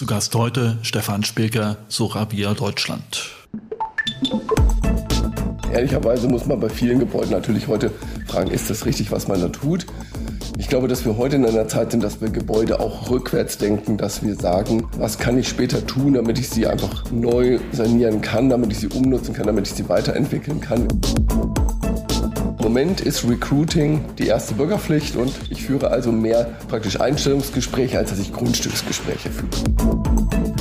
[0.00, 3.32] Zu Gast heute Stefan Spilker, Soravia Deutschland.
[5.70, 7.90] Ehrlicherweise muss man bei vielen Gebäuden natürlich heute
[8.26, 9.84] fragen, ist das richtig, was man da tut?
[10.56, 13.98] Ich glaube, dass wir heute in einer Zeit sind, dass wir Gebäude auch rückwärts denken,
[13.98, 18.48] dass wir sagen, was kann ich später tun, damit ich sie einfach neu sanieren kann,
[18.48, 20.88] damit ich sie umnutzen kann, damit ich sie weiterentwickeln kann.
[22.60, 28.10] Im Moment ist Recruiting die erste Bürgerpflicht und ich führe also mehr praktisch Einstellungsgespräche, als
[28.10, 29.48] dass ich Grundstücksgespräche führe.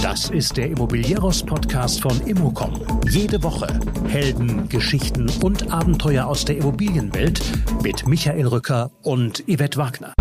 [0.02, 2.80] Das ist der Immobilieros-Podcast von Immocom.
[3.10, 3.68] Jede Woche
[4.08, 7.42] Helden, Geschichten und Abenteuer aus der Immobilienwelt
[7.84, 10.14] mit Michael Rücker und Yvette Wagner.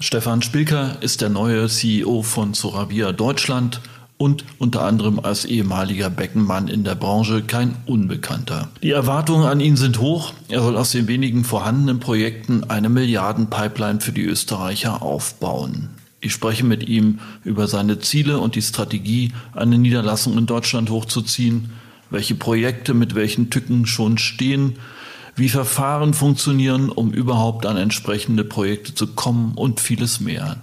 [0.00, 3.82] Stefan Spilker ist der neue CEO von Soravia Deutschland
[4.18, 8.68] und unter anderem als ehemaliger Beckenmann in der Branche kein Unbekannter.
[8.82, 10.34] Die Erwartungen an ihn sind hoch.
[10.48, 15.90] Er soll aus den wenigen vorhandenen Projekten eine Milliardenpipeline für die Österreicher aufbauen.
[16.20, 21.70] Ich spreche mit ihm über seine Ziele und die Strategie, eine Niederlassung in Deutschland hochzuziehen,
[22.10, 24.74] welche Projekte mit welchen Tücken schon stehen,
[25.36, 30.56] wie Verfahren funktionieren, um überhaupt an entsprechende Projekte zu kommen und vieles mehr.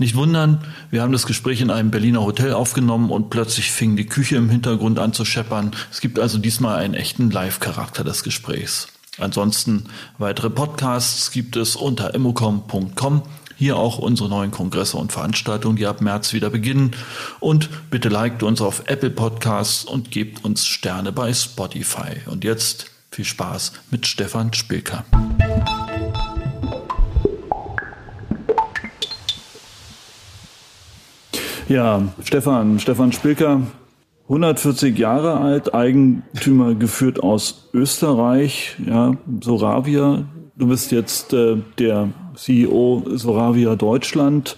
[0.00, 4.06] Nicht wundern, wir haben das Gespräch in einem Berliner Hotel aufgenommen und plötzlich fing die
[4.06, 5.72] Küche im Hintergrund an zu scheppern.
[5.92, 8.88] Es gibt also diesmal einen echten Live-Charakter des Gesprächs.
[9.18, 13.24] Ansonsten weitere Podcasts gibt es unter immocom.com.
[13.56, 16.92] Hier auch unsere neuen Kongresse und Veranstaltungen, die ab März wieder beginnen.
[17.38, 22.22] Und bitte liked uns auf Apple Podcasts und gebt uns Sterne bei Spotify.
[22.24, 25.04] Und jetzt viel Spaß mit Stefan Spilker.
[31.70, 33.62] Ja, Stefan, Stefan Spilker,
[34.24, 40.24] 140 Jahre alt, Eigentümer geführt aus Österreich, ja, Soravia.
[40.56, 44.56] Du bist jetzt äh, der CEO Soravia Deutschland.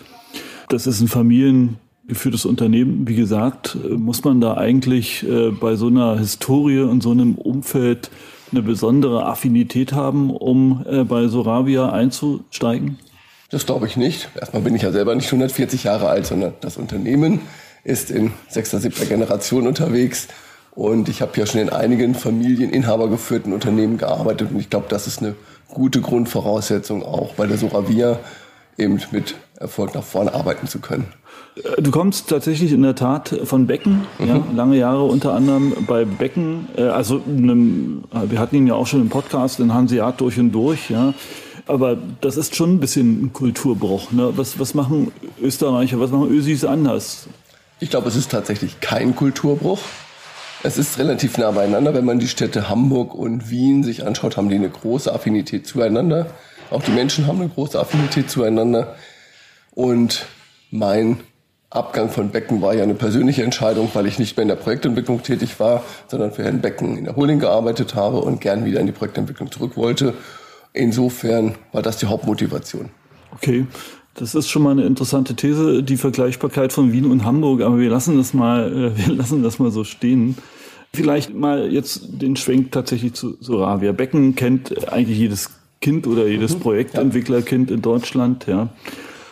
[0.71, 3.07] Das ist ein familiengeführtes Unternehmen.
[3.07, 8.11] Wie gesagt, muss man da eigentlich äh, bei so einer Historie und so einem Umfeld
[8.53, 12.97] eine besondere Affinität haben, um äh, bei Soravia einzusteigen?
[13.53, 14.31] Das glaube ich nicht.
[14.35, 17.43] Erstmal bin ich ja selber nicht 140 Jahre alt, sondern das Unternehmen
[17.85, 20.29] ist in sechster, siebter Generation unterwegs.
[20.71, 24.53] Und ich habe ja schon in einigen familieninhabergeführten Unternehmen gearbeitet.
[24.53, 25.35] Und ich glaube, das ist eine
[25.69, 28.21] gute Grundvoraussetzung auch bei der Soravia
[28.79, 31.07] eben mit Erfolg nach vorne arbeiten zu können.
[31.79, 34.27] Du kommst tatsächlich in der Tat von Becken, mhm.
[34.27, 38.87] ja, lange Jahre unter anderem bei Becken, äh, also einem, wir hatten ihn ja auch
[38.87, 41.13] schon im Podcast, in Hanseat durch und durch, ja.
[41.67, 44.11] Aber das ist schon ein bisschen ein Kulturbruch.
[44.13, 44.33] Ne?
[44.37, 47.29] Was, was machen Österreicher, was machen Ösis anders?
[47.81, 49.81] Ich glaube, es ist tatsächlich kein Kulturbruch.
[50.65, 51.95] Es ist relativ nah beieinander.
[51.95, 56.27] Wenn man die Städte Hamburg und Wien sich anschaut, haben die eine große Affinität zueinander.
[56.71, 58.95] Auch die Menschen haben eine große Affinität zueinander.
[59.73, 60.27] Und
[60.71, 61.21] mein
[61.71, 65.23] Abgang von Becken war ja eine persönliche Entscheidung, weil ich nicht mehr in der Projektentwicklung
[65.23, 68.87] tätig war, sondern für Herrn Becken in der Holding gearbeitet habe und gern wieder in
[68.87, 70.15] die Projektentwicklung zurück wollte
[70.73, 72.91] Insofern war das die Hauptmotivation.
[73.35, 73.67] Okay.
[74.15, 77.89] Das ist schon mal eine interessante These, die Vergleichbarkeit von Wien und Hamburg, aber wir
[77.89, 80.37] lassen das mal, äh, wir lassen das mal so stehen.
[80.95, 83.93] Vielleicht mal jetzt den Schwenk tatsächlich zu Soravia.
[83.93, 85.51] Becken kennt eigentlich jedes
[85.81, 88.69] Kind oder jedes mhm, Projektentwicklerkind in Deutschland, ja.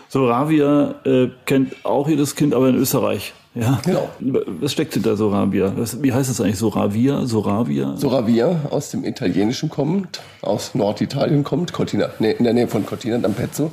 [0.08, 3.32] Soravia äh, kennt auch jedes Kind, aber in Österreich.
[3.54, 4.08] Ja, genau.
[4.20, 5.74] Was steckt hinter Soravia?
[5.76, 6.58] wie heißt das eigentlich?
[6.58, 7.26] Soravia?
[7.26, 7.96] Soravia?
[7.96, 13.16] Soravia aus dem Italienischen kommt, aus Norditalien kommt, Cortina, nee, in der Nähe von Cortina
[13.16, 13.72] d'Ampezzo.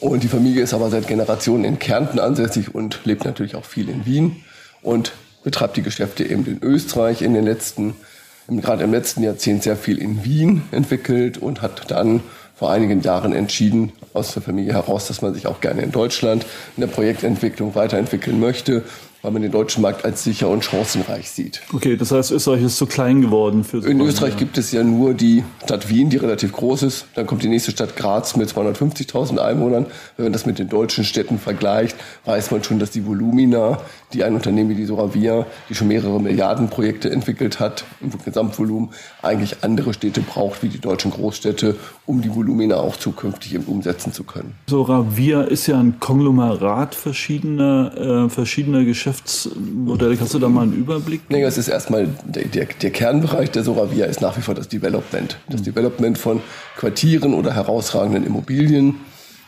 [0.00, 3.88] Und die Familie ist aber seit Generationen in Kärnten ansässig und lebt natürlich auch viel
[3.88, 4.36] in Wien
[4.82, 5.12] und
[5.44, 7.94] betreibt die Geschäfte eben in Österreich in den letzten,
[8.48, 12.20] gerade im letzten Jahrzehnt sehr viel in Wien entwickelt und hat dann
[12.60, 16.44] vor einigen Jahren entschieden, aus der Familie heraus, dass man sich auch gerne in Deutschland
[16.76, 18.84] in der Projektentwicklung weiterentwickeln möchte
[19.22, 21.60] weil man den deutschen Markt als sicher und chancenreich sieht.
[21.72, 24.82] Okay, das heißt, Österreich ist zu klein geworden für so In Österreich gibt es ja
[24.82, 27.06] nur die Stadt Wien, die relativ groß ist.
[27.14, 29.86] Dann kommt die nächste Stadt Graz mit 250.000 Einwohnern.
[30.16, 33.78] Wenn man das mit den deutschen Städten vergleicht, weiß man schon, dass die Volumina,
[34.12, 38.90] die ein Unternehmen wie die Soravia, die schon mehrere Milliarden Projekte entwickelt hat, im Gesamtvolumen,
[39.22, 44.12] eigentlich andere Städte braucht wie die deutschen Großstädte, um die Volumina auch zukünftig eben umsetzen
[44.12, 44.54] zu können.
[44.66, 50.16] Soravia ist ja ein Konglomerat verschiedener, äh, verschiedener Geschäfte Geschäftsmodelle.
[50.16, 51.22] Kannst du da mal einen Überblick?
[51.28, 54.68] Nee, es ist erstmal der, der, der, Kernbereich der Soravia ist nach wie vor das
[54.68, 55.36] Development.
[55.48, 55.64] Das mhm.
[55.64, 56.40] Development von
[56.76, 58.96] Quartieren oder herausragenden Immobilien,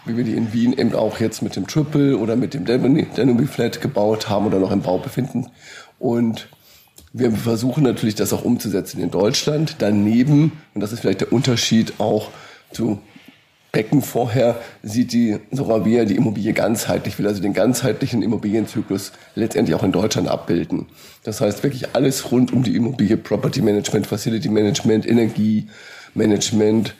[0.04, 3.46] wie wir die in Wien eben auch jetzt mit dem Triple oder mit dem Danube
[3.46, 5.46] Flat gebaut haben oder noch im Bau befinden.
[5.98, 6.48] Und
[7.12, 9.76] wir versuchen natürlich, das auch umzusetzen in Deutschland.
[9.78, 12.30] Daneben, und das ist vielleicht der Unterschied auch
[12.72, 13.00] zu
[13.72, 19.82] Becken vorher sieht die Soravia die Immobilie ganzheitlich, will also den ganzheitlichen Immobilienzyklus letztendlich auch
[19.82, 20.86] in Deutschland abbilden.
[21.24, 25.68] Das heißt wirklich alles rund um die Immobilie, Property Management, Facility Management, Energie
[26.12, 26.94] Management,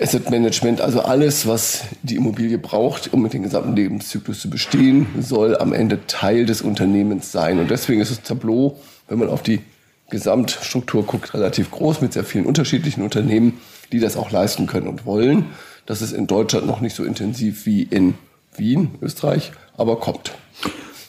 [0.00, 5.06] Asset Management, also alles, was die Immobilie braucht, um mit dem gesamten Lebenszyklus zu bestehen,
[5.20, 7.60] soll am Ende Teil des Unternehmens sein.
[7.60, 9.60] Und deswegen ist das Tableau, wenn man auf die
[10.10, 13.60] Gesamtstruktur guckt, relativ groß mit sehr vielen unterschiedlichen Unternehmen,
[13.92, 15.46] die das auch leisten können und wollen.
[15.86, 18.14] Das ist in Deutschland noch nicht so intensiv wie in
[18.56, 20.32] Wien, Österreich, aber kommt.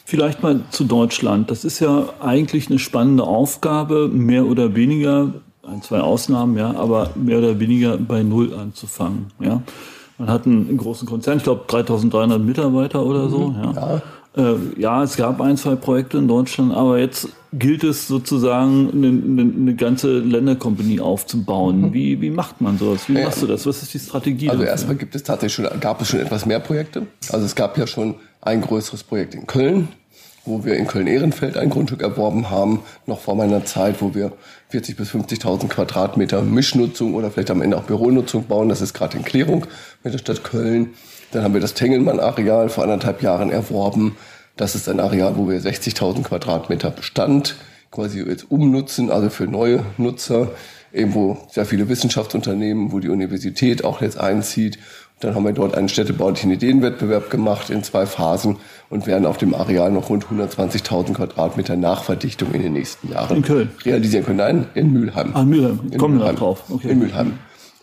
[0.04, 1.50] Vielleicht mal zu Deutschland.
[1.50, 5.32] Das ist ja eigentlich eine spannende Aufgabe, mehr oder weniger,
[5.62, 9.62] ein, zwei Ausnahmen, ja, aber mehr oder weniger bei Null anzufangen, ja.
[10.18, 13.72] Man hat einen großen Konzern, ich glaube 3300 Mitarbeiter oder so, mhm, ja.
[13.72, 14.02] ja.
[14.36, 19.06] Äh, ja, es gab ein, zwei Projekte in Deutschland, aber jetzt gilt es sozusagen, eine,
[19.06, 21.80] eine, eine ganze Länderkompanie aufzubauen.
[21.80, 21.92] Mhm.
[21.94, 23.08] Wie, wie macht man sowas?
[23.08, 23.64] Wie ja, machst du das?
[23.66, 24.50] Was ist die Strategie?
[24.50, 24.72] Also dafür?
[24.72, 27.06] erstmal gibt es tatsächlich schon, gab es schon etwas mehr Projekte.
[27.32, 29.88] Also es gab ja schon ein größeres Projekt in Köln,
[30.44, 34.32] wo wir in Köln-Ehrenfeld ein Grundstück erworben haben, noch vor meiner Zeit, wo wir
[34.70, 38.68] 40.000 bis 50.000 Quadratmeter Mischnutzung oder vielleicht am Ende auch Büronutzung bauen.
[38.68, 39.66] Das ist gerade in Klärung
[40.04, 40.90] mit der Stadt Köln.
[41.36, 44.16] Dann haben wir das Tengelmann-Areal vor anderthalb Jahren erworben.
[44.56, 47.56] Das ist ein Areal, wo wir 60.000 Quadratmeter Bestand
[47.90, 50.52] quasi jetzt umnutzen, also für neue Nutzer,
[50.94, 54.78] eben wo sehr viele Wissenschaftsunternehmen, wo die Universität auch jetzt einzieht.
[55.20, 58.56] Dann haben wir dort einen städtebaulichen Ideenwettbewerb gemacht in zwei Phasen
[58.88, 63.42] und werden auf dem Areal noch rund 120.000 Quadratmeter Nachverdichtung in den nächsten Jahren in
[63.42, 63.70] Köln.
[63.84, 64.38] realisieren können.
[64.38, 65.32] Nein, in Mülheim.
[65.34, 65.80] Ah, Mülheim.
[65.90, 66.64] In Kommen wir drauf.
[66.70, 66.92] Okay.
[66.92, 67.34] In Mülheim.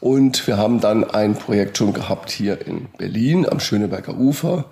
[0.04, 4.66] Und wir haben dann ein Projekt schon gehabt hier in Berlin am Schöneberger Ufer.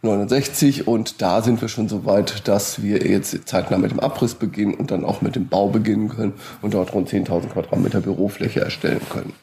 [0.00, 4.34] 69 und da sind wir schon so weit, dass wir jetzt zeitnah mit dem Abriss
[4.34, 6.32] beginnen und dann auch mit dem Bau beginnen können
[6.62, 9.34] und dort rund 10.000 Quadratmeter Bürofläche erstellen können.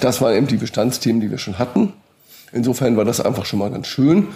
[0.00, 1.92] Das waren eben die Bestandsthemen, die wir schon hatten.
[2.50, 4.26] Insofern war das einfach schon mal ganz schön.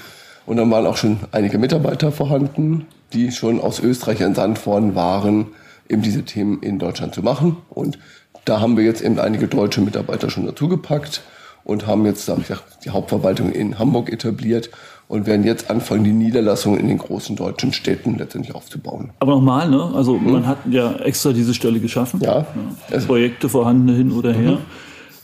[0.46, 5.48] Und dann waren auch schon einige Mitarbeiter vorhanden, die schon aus Österreich entsandt worden waren,
[5.88, 7.56] eben diese Themen in Deutschland zu machen.
[7.70, 7.98] Und
[8.44, 11.22] da haben wir jetzt eben einige deutsche Mitarbeiter schon dazugepackt
[11.64, 14.70] und haben jetzt ich, die Hauptverwaltung in Hamburg etabliert
[15.08, 19.10] und werden jetzt anfangen, die Niederlassungen in den großen deutschen Städten letztendlich aufzubauen.
[19.20, 19.92] Aber nochmal, ne?
[19.94, 20.32] Also mhm.
[20.32, 22.20] man hat ja extra diese Stelle geschaffen.
[22.20, 22.46] Ja.
[22.90, 22.98] ja.
[23.00, 24.52] Projekte vorhanden hin oder her.
[24.52, 24.58] Mhm.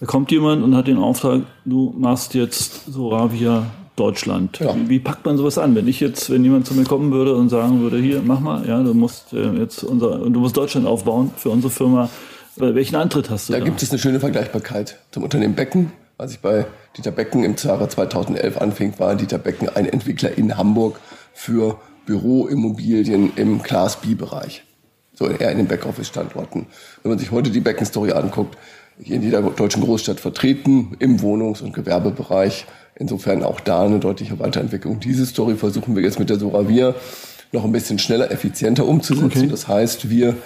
[0.00, 3.66] Da kommt jemand und hat den Auftrag, du machst jetzt Soravia
[3.96, 4.58] Deutschland.
[4.58, 4.75] Ja.
[4.75, 5.75] Wie, wie, packt man sowas an?
[5.75, 8.66] Wenn ich jetzt, wenn jemand zu mir kommen würde und sagen würde, hier, mach mal,
[8.66, 12.08] ja, du musst äh, jetzt unser, du musst Deutschland aufbauen für unsere Firma.
[12.56, 13.52] Welchen Antritt hast du?
[13.52, 15.93] Da, da gibt es eine schöne Vergleichbarkeit zum Unternehmen Becken.
[16.19, 16.67] Als ich bei
[16.97, 21.00] Dieter Becken im Jahre 2011 anfing, war Dieter Becken ein Entwickler in Hamburg
[21.32, 24.64] für Büroimmobilien im Class B-Bereich.
[25.14, 26.67] So eher in den Backoffice-Standorten.
[27.02, 28.58] Wenn man sich heute die Becken-Story anguckt,
[29.02, 32.67] hier in jeder deutschen Großstadt vertreten, im Wohnungs- und Gewerbebereich.
[32.97, 35.00] Insofern auch da eine deutliche Weiterentwicklung.
[35.00, 36.94] Diese Story versuchen wir jetzt mit der Soravia
[37.52, 39.38] noch ein bisschen schneller, effizienter umzusetzen.
[39.38, 39.49] Okay.
[39.49, 40.37] Das heißt, wir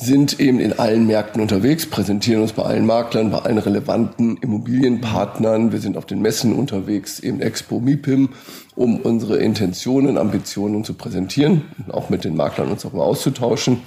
[0.00, 5.72] sind eben in allen Märkten unterwegs, präsentieren uns bei allen Maklern, bei allen relevanten Immobilienpartnern.
[5.72, 8.28] Wir sind auf den Messen unterwegs, eben Expo MIPIM,
[8.76, 13.80] um unsere Intentionen, Ambitionen zu präsentieren, auch mit den Maklern uns mal auszutauschen.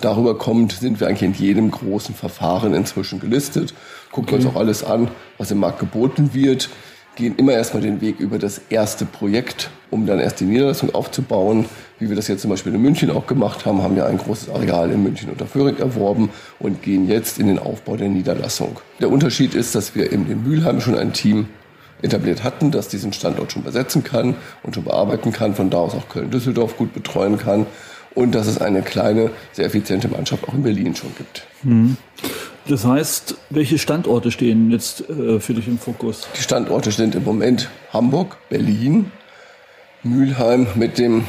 [0.00, 3.74] Darüber kommt, sind wir eigentlich in jedem großen Verfahren inzwischen gelistet,
[4.12, 4.46] gucken okay.
[4.46, 6.70] uns auch alles an, was im Markt geboten wird,
[7.16, 11.64] gehen immer erstmal den Weg über das erste Projekt, um dann erst die Niederlassung aufzubauen.
[11.98, 14.50] Wie wir das jetzt zum Beispiel in München auch gemacht haben, haben wir ein großes
[14.50, 18.78] Areal in München unter Föhring erworben und gehen jetzt in den Aufbau der Niederlassung.
[19.00, 21.48] Der Unterschied ist, dass wir in dem Mülheim schon ein Team
[22.02, 25.94] etabliert hatten, das diesen Standort schon besetzen kann und schon bearbeiten kann, von da aus
[25.94, 27.66] auch Köln-Düsseldorf gut betreuen kann
[28.14, 31.46] und dass es eine kleine, sehr effiziente Mannschaft auch in Berlin schon gibt.
[31.62, 31.96] Mhm.
[32.68, 36.26] Das heißt, welche Standorte stehen jetzt äh, für dich im Fokus?
[36.36, 39.12] Die Standorte sind im Moment Hamburg, Berlin,
[40.02, 41.24] Mülheim mit dem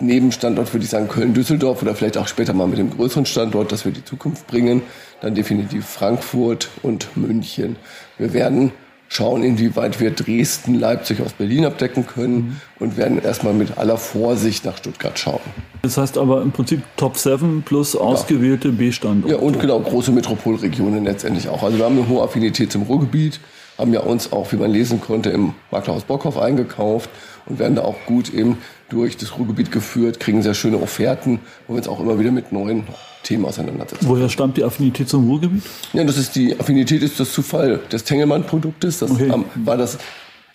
[0.00, 3.84] Nebenstandort würde ich sagen Köln-Düsseldorf oder vielleicht auch später mal mit dem größeren Standort, dass
[3.84, 4.82] wir die Zukunft bringen.
[5.20, 7.76] Dann definitiv Frankfurt und München.
[8.16, 8.72] Wir werden
[9.10, 12.56] schauen, inwieweit wir Dresden, Leipzig aus Berlin abdecken können mhm.
[12.78, 15.40] und werden erstmal mit aller Vorsicht nach Stuttgart schauen.
[15.82, 18.74] Das heißt aber im Prinzip Top 7 plus ausgewählte ja.
[18.74, 19.34] B-Standorte.
[19.34, 21.62] Ja, und genau, große Metropolregionen letztendlich auch.
[21.62, 23.40] Also wir haben eine hohe Affinität zum Ruhrgebiet,
[23.80, 27.10] haben ja uns auch, wie man lesen konnte, im Maklerhaus Bockhoff eingekauft
[27.46, 28.58] und werden da auch gut eben
[28.88, 32.52] durch das Ruhrgebiet geführt, kriegen sehr schöne Offerten, wo wir uns auch immer wieder mit
[32.52, 32.84] neuen
[33.22, 34.06] Themen auseinandersetzen.
[34.08, 35.62] Woher stammt die Affinität zum Ruhrgebiet?
[35.92, 38.98] Ja, das ist die Affinität ist das Zufall des Tengelmann-Produktes.
[38.98, 39.32] Das okay.
[39.64, 39.98] war das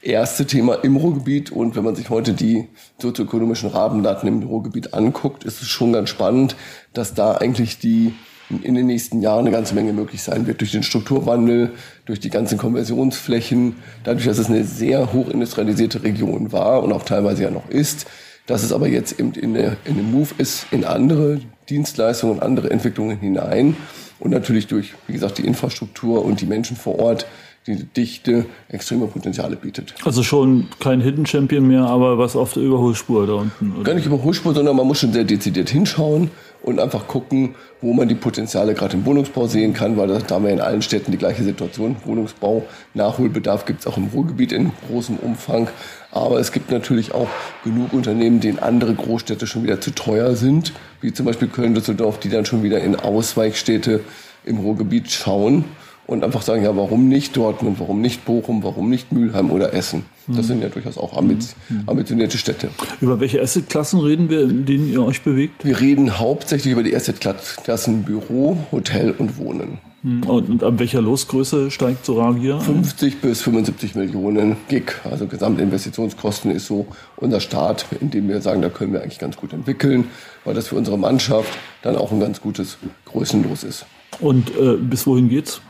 [0.01, 1.51] erste Thema im Ruhrgebiet.
[1.51, 2.67] Und wenn man sich heute die
[2.99, 6.55] sozioökonomischen Rabendaten im Ruhrgebiet anguckt, ist es schon ganz spannend,
[6.93, 8.13] dass da eigentlich die
[8.49, 11.71] in den nächsten Jahren eine ganze Menge möglich sein wird durch den Strukturwandel,
[12.05, 17.43] durch die ganzen Konversionsflächen, dadurch, dass es eine sehr hochindustrialisierte Region war und auch teilweise
[17.43, 18.05] ja noch ist,
[18.45, 22.43] dass es aber jetzt eben in, der, in dem Move ist in andere Dienstleistungen und
[22.43, 23.75] andere Entwicklungen hinein
[24.19, 27.25] und natürlich durch, wie gesagt, die Infrastruktur und die Menschen vor Ort
[27.67, 29.95] die Dichte extreme Potenziale bietet.
[30.03, 33.73] Also schon kein Hidden Champion mehr, aber was auf der Überholspur da unten.
[33.73, 33.83] Oder?
[33.83, 36.29] Gar nicht Überholspur, sondern man muss schon sehr dezidiert hinschauen
[36.65, 40.45] und einfach gucken, wo man die Potenziale gerade im Wohnungsbau sehen kann, weil da haben
[40.45, 41.95] wir in allen Städten die gleiche Situation.
[42.05, 45.67] Wohnungsbau, Nachholbedarf gibt es auch im Ruhrgebiet in großem Umfang.
[46.11, 47.29] Aber es gibt natürlich auch
[47.63, 52.29] genug Unternehmen, denen andere Großstädte schon wieder zu teuer sind, wie zum Beispiel Köln-Düsseldorf, die
[52.29, 53.99] dann schon wieder in Ausweichstädte
[54.43, 55.65] im Ruhrgebiet schauen
[56.07, 60.05] und einfach sagen, ja, warum nicht Dortmund, warum nicht Bochum, warum nicht Mülheim oder Essen?
[60.27, 60.43] Das mhm.
[60.43, 61.83] sind ja durchaus auch ambiz mhm.
[61.87, 62.69] ambitionierte Städte.
[63.01, 65.65] Über welche Assetklassen reden wir, in denen ihr euch bewegt?
[65.65, 69.79] Wir reden hauptsächlich über die Assetklassen Büro, Hotel und Wohnen.
[70.05, 70.23] Mhm.
[70.23, 72.59] Und, und ab welcher Losgröße steigt Soravia?
[72.59, 74.93] 50 bis 75 Millionen Gig.
[75.03, 76.85] Also Gesamtinvestitionskosten ist so
[77.17, 80.05] unser Start, in dem wir sagen, da können wir eigentlich ganz gut entwickeln,
[80.43, 83.85] weil das für unsere Mannschaft dann auch ein ganz gutes Größenlos ist.
[84.19, 85.61] Und äh, bis wohin geht's?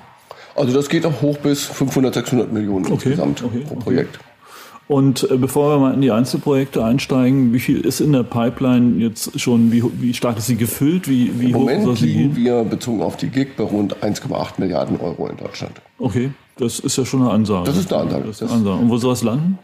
[0.55, 4.19] Also das geht auch hoch bis 500, 600 Millionen okay, insgesamt okay, pro Projekt.
[4.87, 9.01] Und äh, bevor wir mal in die Einzelprojekte einsteigen, wie viel ist in der Pipeline
[9.03, 11.09] jetzt schon, wie, wie stark ist sie gefüllt?
[11.09, 15.27] Wie, wie Im Moment liegen wir bezogen auf die GIG bei rund 1,8 Milliarden Euro
[15.27, 15.81] in Deutschland.
[15.97, 17.65] Okay, das ist ja schon eine Ansage.
[17.65, 18.25] Das ist eine Ansage.
[18.27, 18.77] Das ist eine Ansage.
[18.77, 19.57] Und wo soll es landen?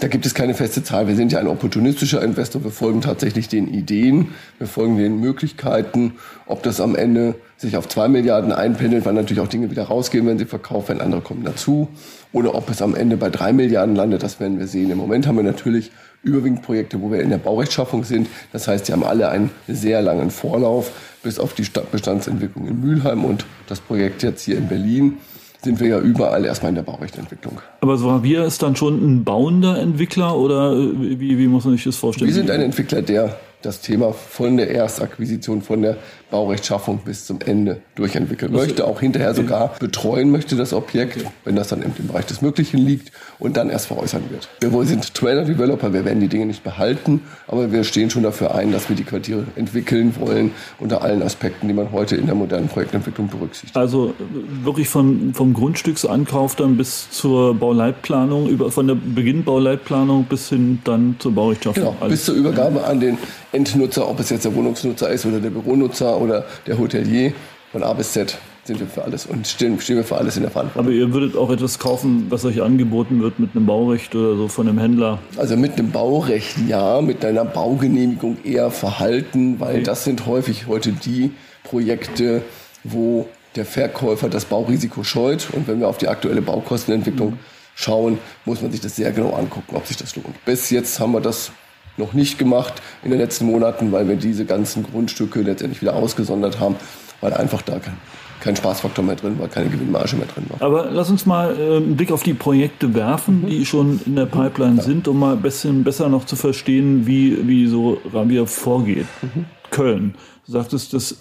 [0.00, 1.06] Da gibt es keine feste Zahl.
[1.06, 2.64] Wir sind ja ein opportunistischer Investor.
[2.64, 6.14] Wir folgen tatsächlich den Ideen, wir folgen den Möglichkeiten.
[6.46, 10.26] Ob das am Ende sich auf zwei Milliarden einpendelt, weil natürlich auch Dinge wieder rausgehen,
[10.26, 11.88] wenn sie verkauft werden, andere kommen dazu.
[12.32, 14.90] Oder ob es am Ende bei drei Milliarden landet, das werden wir sehen.
[14.90, 15.90] Im Moment haben wir natürlich
[16.22, 18.28] überwiegend Projekte, wo wir in der Baurechtschaffung sind.
[18.52, 20.90] Das heißt, sie haben alle einen sehr langen Vorlauf,
[21.22, 25.18] bis auf die Bestandsentwicklung in Mülheim und das Projekt jetzt hier in Berlin
[25.62, 27.60] sind wir ja überall erstmal in der Baurechtentwicklung.
[27.82, 31.74] Aber so wir ist dann schon ein bauender Entwickler oder äh, wie, wie muss man
[31.74, 32.28] sich das vorstellen?
[32.28, 35.98] Wir sind ein Entwickler, der das Thema von der Erstakquisition, von der
[36.30, 41.68] Baurechtschaffung bis zum Ende durchentwickeln möchte, auch hinterher sogar betreuen möchte das Objekt, wenn das
[41.68, 44.48] dann im Bereich des Möglichen liegt und dann erst veräußern wird.
[44.60, 48.72] Wir sind Trailer-Developer, wir werden die Dinge nicht behalten, aber wir stehen schon dafür ein,
[48.72, 52.68] dass wir die Quartiere entwickeln wollen unter allen Aspekten, die man heute in der modernen
[52.68, 53.76] Projektentwicklung berücksichtigt.
[53.76, 54.14] Also
[54.62, 61.16] wirklich von, vom Grundstücksankauf dann bis zur Bauleitplanung, über, von der Beginnbauleitplanung bis hin dann
[61.18, 61.82] zur Baurechtschaffung.
[61.82, 63.18] Genau, bis zur Übergabe an den
[63.52, 67.32] Endnutzer, ob es jetzt der Wohnungsnutzer ist oder der Büronutzer oder der Hotelier,
[67.72, 70.42] von A bis Z sind wir für alles und stehen, stehen wir für alles in
[70.42, 70.86] der Verantwortung.
[70.86, 74.48] Aber ihr würdet auch etwas kaufen, was euch angeboten wird mit einem Baurecht oder so
[74.48, 75.18] von einem Händler?
[75.36, 79.82] Also mit einem Baurecht ja, mit einer Baugenehmigung eher verhalten, weil okay.
[79.84, 81.32] das sind häufig heute die
[81.64, 82.42] Projekte,
[82.84, 85.48] wo der Verkäufer das Baurisiko scheut.
[85.52, 87.38] Und wenn wir auf die aktuelle Baukostenentwicklung mhm.
[87.74, 90.44] schauen, muss man sich das sehr genau angucken, ob sich das lohnt.
[90.44, 91.50] Bis jetzt haben wir das
[91.96, 96.60] noch nicht gemacht in den letzten Monaten, weil wir diese ganzen Grundstücke letztendlich wieder ausgesondert
[96.60, 96.76] haben,
[97.20, 97.96] weil einfach da kein,
[98.40, 100.62] kein Spaßfaktor mehr drin war, keine Gewinnmarge mehr drin war.
[100.62, 103.46] Aber lass uns mal äh, einen Blick auf die Projekte werfen, mhm.
[103.48, 104.82] die schon in der Pipeline ja.
[104.82, 109.06] sind, um mal ein bisschen besser noch zu verstehen, wie, wie so Rabia vorgeht.
[109.22, 109.44] Mhm.
[109.70, 110.14] Köln,
[110.46, 111.16] du sagtest das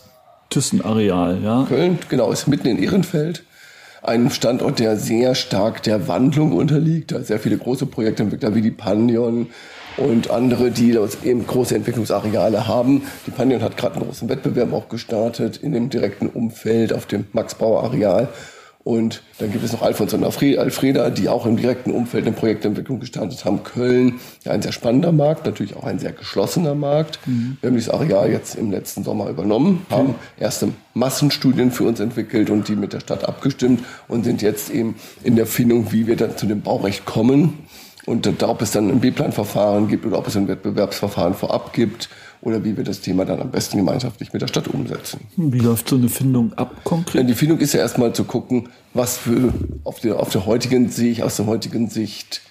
[0.49, 1.65] Thyssen-Areal, ja?
[1.69, 3.43] Köln, genau, ist mitten in Ehrenfeld
[4.01, 7.11] ein Standort, der sehr stark der Wandlung unterliegt.
[7.11, 9.47] Da sehr viele große Projektentwickler wie die Panion,
[9.99, 13.03] und andere, die eben große Entwicklungsareale haben.
[13.27, 17.25] Die Panion hat gerade einen großen Wettbewerb auch gestartet in dem direkten Umfeld auf dem
[17.33, 18.29] Max-Bauer-Areal.
[18.85, 22.99] Und dann gibt es noch Alfons und Alfreda, die auch im direkten Umfeld eine Projektentwicklung
[22.99, 23.63] gestartet haben.
[23.63, 27.19] Köln, ja, ein sehr spannender Markt, natürlich auch ein sehr geschlossener Markt.
[27.25, 27.57] Mhm.
[27.59, 29.99] Wir haben dieses Areal jetzt im letzten Sommer übernommen, okay.
[29.99, 34.71] haben erste Massenstudien für uns entwickelt und die mit der Stadt abgestimmt und sind jetzt
[34.71, 37.59] eben in der Findung, wie wir dann zu dem Baurecht kommen.
[38.09, 42.09] Und ob es dann ein B-Plan-Verfahren gibt oder ob es ein Wettbewerbsverfahren vorab gibt
[42.41, 45.19] oder wie wir das Thema dann am besten gemeinschaftlich mit der Stadt umsetzen.
[45.37, 47.29] Wie läuft so eine Findung ab konkret?
[47.29, 51.21] Die Findung ist ja erstmal zu gucken, was für auf der, auf der heutigen Sicht,
[51.21, 52.41] aus der heutigen Sicht,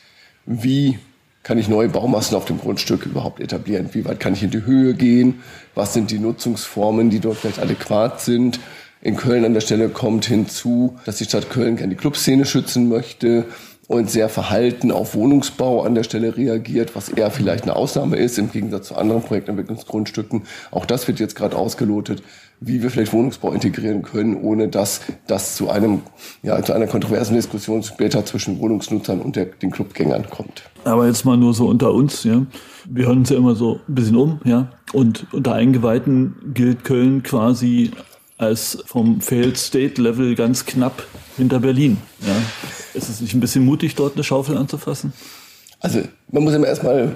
[0.46, 1.00] wie
[1.42, 3.88] kann ich neue Baumassen auf dem Grundstück überhaupt etablieren?
[3.94, 5.40] Wie weit kann ich in die Höhe gehen?
[5.74, 8.60] Was sind die Nutzungsformen, die dort vielleicht adäquat sind?
[9.00, 12.88] In Köln an der Stelle kommt hinzu, dass die Stadt Köln gerne die Clubszene schützen
[12.88, 13.44] möchte
[13.88, 18.38] und sehr verhalten auf Wohnungsbau an der Stelle reagiert, was eher vielleicht eine Ausnahme ist
[18.38, 20.42] im Gegensatz zu anderen Projektentwicklungsgrundstücken.
[20.70, 22.22] Auch das wird jetzt gerade ausgelotet,
[22.60, 26.02] wie wir vielleicht Wohnungsbau integrieren können, ohne dass das zu einem
[26.42, 30.64] ja zu einer kontroversen Diskussion später zwischen Wohnungsnutzern und der, den Clubgängern kommt.
[30.84, 32.44] Aber jetzt mal nur so unter uns, ja.
[32.90, 34.68] Wir hören uns ja immer so ein bisschen um, ja.
[34.92, 37.90] Und unter Eingeweihten gilt Köln quasi
[38.38, 41.04] als vom Failed State Level ganz knapp
[41.36, 41.98] hinter Berlin.
[42.20, 42.34] Ja.
[42.94, 45.12] Ist es nicht ein bisschen mutig, dort eine Schaufel anzufassen?
[45.80, 47.14] Also man muss immer erstmal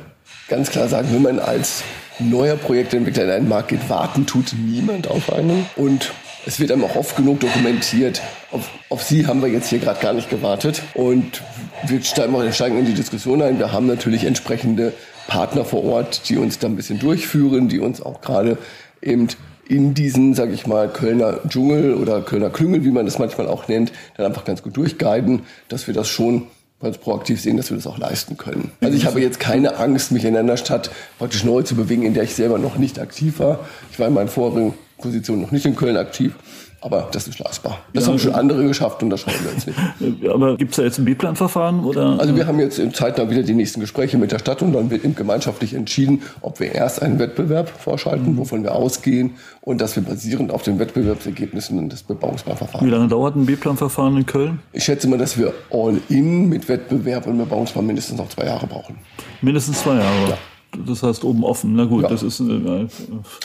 [0.48, 1.82] ganz klar sagen, wenn man als
[2.18, 5.66] neuer Projektentwickler in einen Markt geht, warten tut niemand auf einen.
[5.76, 6.12] Und
[6.44, 8.20] es wird einem auch oft genug dokumentiert.
[8.50, 10.82] Auf, auf Sie haben wir jetzt hier gerade gar nicht gewartet.
[10.94, 11.42] Und
[11.86, 13.58] wir steigen in die Diskussion ein.
[13.58, 14.92] Wir haben natürlich entsprechende
[15.28, 18.58] Partner vor Ort, die uns da ein bisschen durchführen, die uns auch gerade
[19.00, 19.28] eben
[19.68, 23.68] in diesen, sage ich mal, Kölner Dschungel oder Kölner Klüngel, wie man das manchmal auch
[23.68, 26.46] nennt, dann einfach ganz gut durchguiden, dass wir das schon
[26.80, 28.72] ganz proaktiv sehen, dass wir das auch leisten können.
[28.80, 32.12] Also ich habe jetzt keine Angst, mich in einer Stadt praktisch neu zu bewegen, in
[32.12, 33.60] der ich selber noch nicht aktiv war.
[33.92, 36.34] Ich war in meinen vorigen Positionen noch nicht in Köln aktiv.
[36.82, 37.78] Aber das ist leistbar.
[37.94, 40.28] Das ja, haben schon andere geschafft und das schauen wir jetzt nicht.
[40.30, 41.84] Aber gibt es da jetzt ein B-Plan-Verfahren?
[41.84, 42.18] oder?
[42.18, 44.90] Also wir haben jetzt in zeitnah wieder die nächsten Gespräche mit der Stadt und dann
[44.90, 49.94] wird eben gemeinschaftlich entschieden, ob wir erst einen Wettbewerb vorschalten, wovon wir ausgehen und dass
[49.94, 52.84] wir basierend auf den Wettbewerbsergebnissen das Bebauungsplanverfahren.
[52.86, 54.58] Wie lange dauert ein B-Plan-Verfahren in Köln?
[54.72, 58.66] Ich schätze mal, dass wir all in mit Wettbewerb und Bebauungsplan mindestens noch zwei Jahre
[58.66, 58.96] brauchen.
[59.40, 60.30] Mindestens zwei Jahre?
[60.30, 60.38] Ja
[60.86, 61.74] das heißt oben offen.
[61.76, 62.08] Na gut, ja.
[62.08, 62.40] das ist.
[62.40, 62.86] Äh,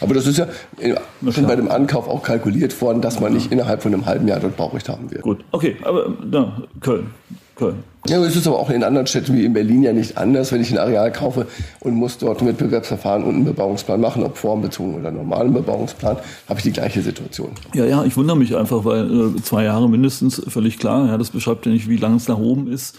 [0.02, 0.48] Aber das ist ja
[1.32, 4.40] schon bei dem Ankauf auch kalkuliert worden, dass man nicht innerhalb von einem halben Jahr
[4.40, 5.22] dort Baurecht haben wird.
[5.22, 7.08] Gut, okay, aber na, Köln.
[7.56, 7.84] Köln.
[8.08, 10.62] Ja, es ist aber auch in anderen Städten wie in Berlin ja nicht anders, wenn
[10.62, 11.48] ich ein Areal kaufe
[11.82, 16.18] und muss dort ein Wettbewerbsverfahren und einen Bebauungsplan machen, ob formbezogen oder normalen Bebauungsplan,
[16.48, 17.50] habe ich die gleiche Situation.
[17.74, 21.32] Ja, ja, ich wundere mich einfach, weil äh, zwei Jahre mindestens, völlig klar, ja, das
[21.32, 22.98] beschreibt ja nicht, wie lange es nach oben ist.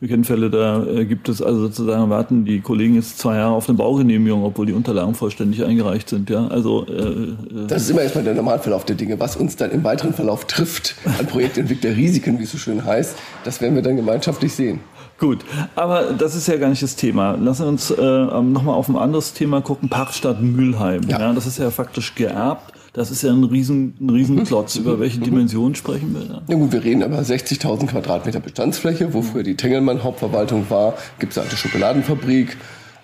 [0.00, 3.52] Wir kennen Fälle, da äh, gibt es also sozusagen warten die Kollegen jetzt zwei Jahre
[3.52, 6.30] auf eine Baugenehmigung, obwohl die Unterlagen vollständig eingereicht sind.
[6.30, 7.36] Ja, also äh, äh
[7.68, 9.20] das ist immer erstmal der Normalverlauf der Dinge.
[9.20, 13.14] Was uns dann im weiteren Verlauf trifft an Projektentwicklerrisiken, wie es so schön heißt,
[13.44, 14.80] das werden wir dann gemeinschaftlich sehen.
[15.18, 17.32] Gut, aber das ist ja gar nicht das Thema.
[17.32, 19.90] Lassen wir uns äh, nochmal auf ein anderes Thema gucken.
[19.90, 21.02] Parkstadt Mülheim.
[21.08, 21.20] Ja.
[21.20, 21.32] ja.
[21.34, 22.72] das ist ja faktisch geerbt.
[22.92, 24.76] Das ist ja ein riesen, ein Riesenklotz.
[24.76, 25.20] Über welche.
[25.20, 26.42] Dimensionen sprechen wir da?
[26.48, 30.94] Ja gut, wir reden über 60.000 Quadratmeter Bestandsfläche, wo früher die Tengelmann Hauptverwaltung war.
[31.18, 32.56] Gibt es eine Schokoladenfabrik.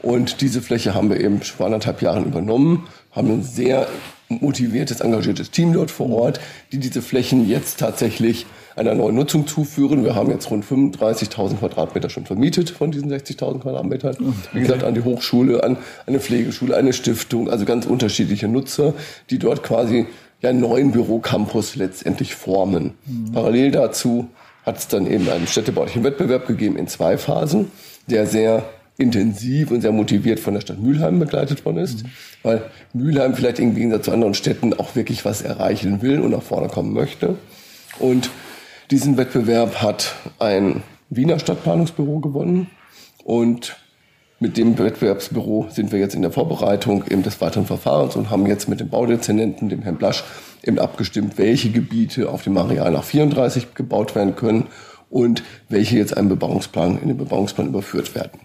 [0.03, 3.89] Und diese Fläche haben wir eben vor anderthalb Jahren übernommen, haben ein sehr
[4.29, 6.41] motiviertes, engagiertes Team dort vor Ort,
[6.73, 10.05] die diese Flächen jetzt tatsächlich einer neuen Nutzung zuführen.
[10.05, 14.17] Wir haben jetzt rund 35.000 Quadratmeter schon vermietet von diesen 60.000 Quadratmetern.
[14.53, 18.95] Wie gesagt, an die Hochschule, an eine Pflegeschule, eine Stiftung, also ganz unterschiedliche Nutzer,
[19.31, 20.07] die dort quasi
[20.43, 22.95] ja einen neuen Bürocampus letztendlich formen.
[23.07, 23.33] Mhm.
[23.33, 24.29] Parallel dazu
[24.65, 27.71] hat es dann eben einen städtebaulichen Wettbewerb gegeben in zwei Phasen,
[28.09, 28.65] der sehr
[28.99, 32.09] intensiv und sehr motiviert von der Stadt Mülheim begleitet worden ist, mhm.
[32.43, 36.43] weil Mülheim vielleicht im Gegensatz zu anderen Städten auch wirklich was erreichen will und nach
[36.43, 37.37] vorne kommen möchte.
[37.99, 38.31] Und
[38.91, 42.69] diesen Wettbewerb hat ein Wiener Stadtplanungsbüro gewonnen
[43.25, 43.77] und
[44.39, 48.47] mit dem Wettbewerbsbüro sind wir jetzt in der Vorbereitung eben des weiteren Verfahrens und haben
[48.47, 50.25] jetzt mit dem Baudezernenten, dem Herrn Blasch,
[50.63, 54.67] eben abgestimmt, welche Gebiete auf dem Areal nach 34 gebaut werden können
[55.09, 58.39] und welche jetzt einem Bebauungsplan, in den Bebauungsplan überführt werden.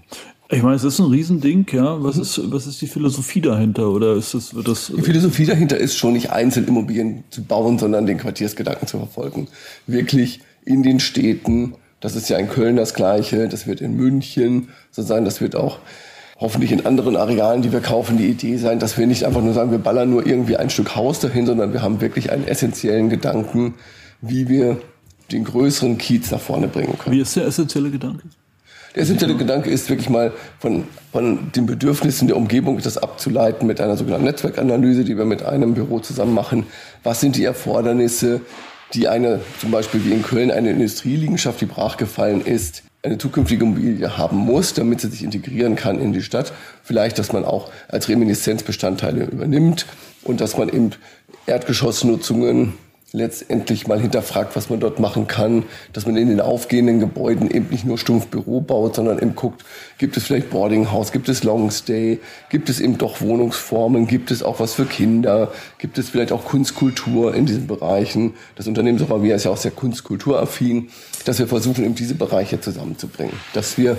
[0.53, 2.03] Ich meine, es ist ein Riesending, ja.
[2.03, 3.89] Was ist, was ist die Philosophie dahinter?
[3.89, 4.91] Oder ist das, wird das?
[4.93, 9.47] Die Philosophie dahinter ist schon nicht einzeln Immobilien zu bauen, sondern den Quartiersgedanken zu verfolgen.
[9.87, 11.75] Wirklich in den Städten.
[12.01, 13.47] Das ist ja in Köln das Gleiche.
[13.47, 15.23] Das wird in München so sein.
[15.23, 15.79] Das wird auch
[16.37, 19.53] hoffentlich in anderen Arealen, die wir kaufen, die Idee sein, dass wir nicht einfach nur
[19.53, 23.09] sagen, wir ballern nur irgendwie ein Stück Haus dahin, sondern wir haben wirklich einen essentiellen
[23.09, 23.75] Gedanken,
[24.19, 24.81] wie wir
[25.31, 27.15] den größeren Kiez nach vorne bringen können.
[27.15, 28.23] Wie ist der essentielle Gedanke?
[28.93, 33.79] Der essentielle Gedanke ist wirklich mal von, von den Bedürfnissen der Umgebung das abzuleiten mit
[33.79, 36.65] einer sogenannten Netzwerkanalyse, die wir mit einem Büro zusammen machen.
[37.03, 38.41] Was sind die Erfordernisse,
[38.93, 44.17] die eine, zum Beispiel wie in Köln, eine Industrieliegenschaft, die brachgefallen ist, eine zukünftige Immobilie
[44.17, 46.51] haben muss, damit sie sich integrieren kann in die Stadt.
[46.83, 49.85] Vielleicht, dass man auch als Reminiszenzbestandteile übernimmt
[50.23, 50.91] und dass man eben
[51.47, 52.73] Erdgeschossnutzungen
[53.13, 57.67] letztendlich mal hinterfragt, was man dort machen kann, dass man in den aufgehenden Gebäuden eben
[57.69, 59.63] nicht nur stumpf Büro baut, sondern eben guckt,
[59.97, 62.19] gibt es vielleicht Boardinghouse, gibt es Longstay,
[62.49, 66.45] gibt es eben doch Wohnungsformen, gibt es auch was für Kinder, gibt es vielleicht auch
[66.45, 68.33] Kunstkultur in diesen Bereichen.
[68.55, 70.89] Das Unternehmen Soravia ist ja auch sehr kunstkulturaffin,
[71.25, 73.33] dass wir versuchen, eben diese Bereiche zusammenzubringen.
[73.53, 73.97] Dass wir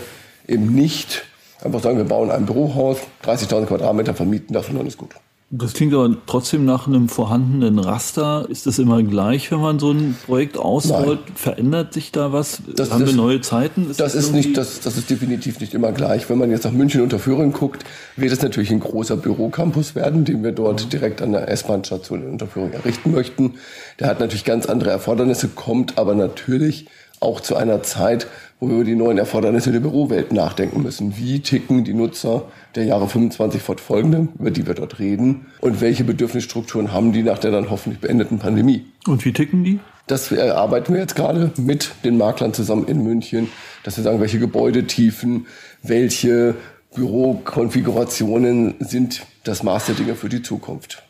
[0.49, 1.25] eben nicht
[1.63, 5.11] einfach sagen, wir bauen ein Bürohaus, 30.000 Quadratmeter vermieten, davon ist gut.
[5.55, 8.47] Das klingt aber trotzdem nach einem vorhandenen Raster.
[8.49, 11.21] Ist das immer gleich, wenn man so ein Projekt ausrollt?
[11.27, 11.37] Nein.
[11.37, 12.63] Verändert sich da was?
[12.75, 13.91] Das, Haben das, wir neue Zeiten?
[13.91, 16.31] Ist das, das ist nicht, das, das ist definitiv nicht immer gleich.
[16.31, 17.85] Wenn man jetzt nach München unter Führung guckt,
[18.17, 22.31] wird es natürlich ein großer Bürocampus werden, den wir dort direkt an der S-Bahn-Station in
[22.31, 23.57] Unterführung errichten möchten.
[24.01, 26.87] Der hat natürlich ganz andere Erfordernisse, kommt aber natürlich
[27.21, 28.27] auch zu einer Zeit,
[28.63, 31.17] wo wir über die neuen Erfordernisse der Bürowelt nachdenken müssen.
[31.17, 32.45] Wie ticken die Nutzer
[32.77, 37.41] der Jahre 25 fortfolgende, über die wir dort reden, und welche Bedürfnisstrukturen haben die nach
[37.41, 38.85] der dann hoffentlich beendeten Pandemie?
[39.09, 39.81] Und wie ticken die?
[40.07, 43.49] Das erarbeiten wir jetzt gerade mit den Maklern zusammen in München,
[43.83, 45.47] dass wir sagen, welche Gebäudetiefen,
[45.83, 46.55] welche
[46.95, 51.03] Bürokonfigurationen sind das Maß der Dinge für die Zukunft.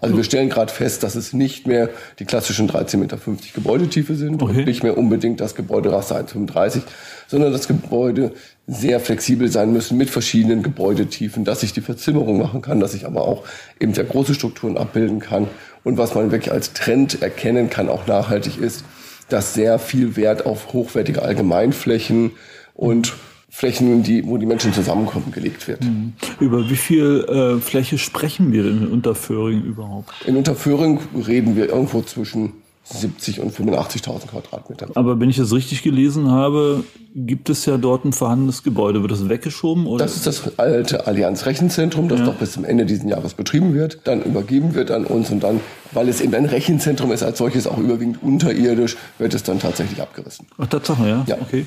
[0.00, 3.18] Also wir stellen gerade fest, dass es nicht mehr die klassischen 13,50 Meter
[3.54, 4.58] Gebäudetiefe sind okay.
[4.58, 6.82] und nicht mehr unbedingt das Gebäuderaster 1,35,
[7.26, 8.32] sondern das Gebäude
[8.66, 13.04] sehr flexibel sein müssen mit verschiedenen Gebäudetiefen, dass ich die Verzimmerung machen kann, dass ich
[13.04, 13.44] aber auch
[13.78, 15.48] eben sehr große Strukturen abbilden kann.
[15.84, 18.84] Und was man wirklich als Trend erkennen kann, auch nachhaltig ist,
[19.28, 22.32] dass sehr viel Wert auf hochwertige Allgemeinflächen
[22.74, 23.14] und
[23.50, 25.82] Flächen, die, wo die Menschen zusammenkommen, gelegt wird.
[25.84, 26.12] Mhm.
[26.38, 30.10] Über wie viel äh, Fläche sprechen wir denn in Unterföhring überhaupt?
[30.24, 32.52] In Unterföhring reden wir irgendwo zwischen
[32.84, 34.90] 70 und 85.000 Quadratmetern.
[34.94, 36.84] Aber wenn ich das richtig gelesen habe,
[37.14, 39.02] gibt es ja dort ein vorhandenes Gebäude.
[39.02, 39.86] Wird das weggeschoben?
[39.86, 40.04] Oder?
[40.04, 42.26] Das ist das alte Allianz Rechenzentrum, das ja.
[42.26, 45.60] doch bis zum Ende dieses Jahres betrieben wird, dann übergeben wird an uns und dann,
[45.92, 50.00] weil es eben ein Rechenzentrum ist, als solches auch überwiegend unterirdisch, wird es dann tatsächlich
[50.00, 50.46] abgerissen.
[50.58, 51.24] Ach, Tatsache, ja?
[51.28, 51.36] Ja.
[51.40, 51.66] Okay.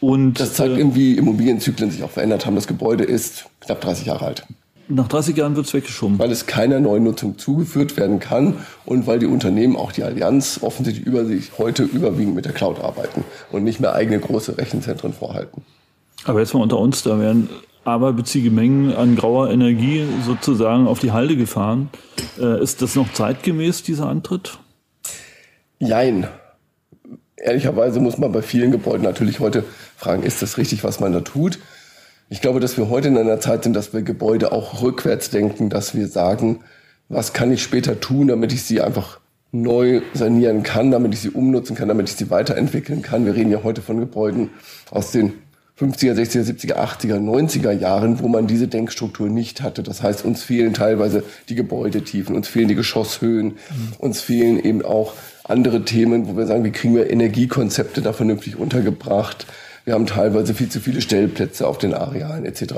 [0.00, 2.54] Und das zeigt äh, wie Immobilienzyklen sich auch verändert haben.
[2.54, 4.46] Das Gebäude ist knapp 30 Jahre alt.
[4.90, 6.18] Nach 30 Jahren wird es weggeschoben.
[6.18, 8.54] Weil es keiner neuen Nutzung zugeführt werden kann
[8.86, 12.80] und weil die Unternehmen, auch die Allianz, offensichtlich über sich heute überwiegend mit der Cloud
[12.80, 15.62] arbeiten und nicht mehr eigene große Rechenzentren vorhalten.
[16.24, 17.50] Aber jetzt mal unter uns, da werden
[17.84, 21.90] aberwitzige Mengen an grauer Energie sozusagen auf die Halde gefahren.
[22.40, 24.58] Äh, ist das noch zeitgemäß, dieser Antritt?
[25.80, 26.28] Jein
[27.42, 29.64] ehrlicherweise muss man bei vielen Gebäuden natürlich heute
[29.96, 31.58] fragen, ist das richtig, was man da tut?
[32.28, 35.70] Ich glaube, dass wir heute in einer Zeit sind, dass wir Gebäude auch rückwärts denken,
[35.70, 36.60] dass wir sagen,
[37.08, 39.20] was kann ich später tun, damit ich sie einfach
[39.50, 43.24] neu sanieren kann, damit ich sie umnutzen kann, damit ich sie weiterentwickeln kann.
[43.24, 44.50] Wir reden ja heute von Gebäuden
[44.90, 45.32] aus den
[45.80, 49.84] 50er, 60er, 70er, 80er, 90er Jahren, wo man diese Denkstruktur nicht hatte.
[49.84, 53.92] Das heißt, uns fehlen teilweise die Gebäudetiefen, uns fehlen die Geschosshöhen, mhm.
[53.98, 55.12] uns fehlen eben auch
[55.44, 59.46] andere Themen, wo wir sagen, wie kriegen wir Energiekonzepte da vernünftig untergebracht.
[59.84, 62.74] Wir haben teilweise viel zu viele Stellplätze auf den Arealen etc.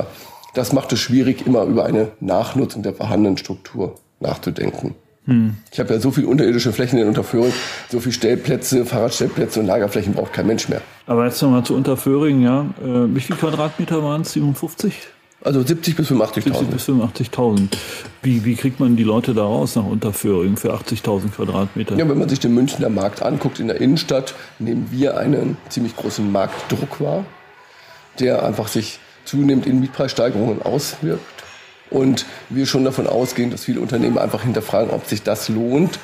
[0.55, 4.95] Das macht es schwierig, immer über eine Nachnutzung der vorhandenen Struktur nachzudenken.
[5.27, 5.55] Hm.
[5.73, 7.53] Ich habe ja so viel unterirdische Flächen in Unterföhring,
[7.91, 10.81] so viele Stellplätze, Fahrradstellplätze und Lagerflächen braucht kein Mensch mehr.
[11.07, 12.63] Aber jetzt nochmal zu Unterföhring, ja.
[12.83, 14.33] Äh, wie viele Quadratmeter waren es?
[14.33, 14.95] 57?
[15.43, 16.43] Also 70 bis 85.000.
[16.43, 17.69] 70 bis 85.000.
[18.23, 21.97] Wie, wie kriegt man die Leute da raus nach Unterföhring für 80.000 Quadratmeter?
[21.97, 25.97] Ja, wenn man sich den Münchner Markt anguckt in der Innenstadt, nehmen wir einen ziemlich
[25.97, 27.25] großen Marktdruck wahr,
[28.19, 31.39] der einfach sich zunehmend in Mietpreissteigerungen auswirkt.
[31.90, 35.98] Und wir schon davon ausgehen, dass viele Unternehmen einfach hinterfragen, ob sich das lohnt,